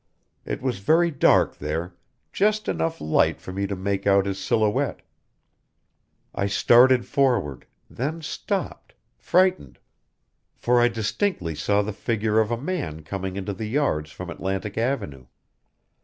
It 0.45 0.63
was 0.63 0.79
very 0.79 1.11
dark 1.11 1.59
there 1.59 1.93
just 2.33 2.67
enough 2.67 2.99
light 2.99 3.39
for 3.39 3.51
me 3.53 3.67
to 3.67 3.75
make 3.75 4.07
out 4.07 4.25
his 4.25 4.39
silhouette. 4.43 5.03
I 6.33 6.47
started 6.47 7.05
forward 7.05 7.67
then 7.87 8.23
stopped: 8.23 8.95
frightened. 9.19 9.77
"For 10.55 10.81
I 10.81 10.87
distinctly 10.87 11.53
saw 11.53 11.83
the 11.83 11.93
figure 11.93 12.39
of 12.39 12.49
a 12.49 12.57
man 12.57 13.03
coming 13.03 13.35
into 13.35 13.53
the 13.53 13.67
yards 13.67 14.09
from 14.11 14.31
Atlantic 14.31 14.75
Avenue. 14.75 15.27